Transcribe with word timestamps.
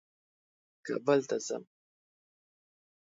کابل 0.85 1.19
ته 1.29 1.37
ځم. 1.45 1.63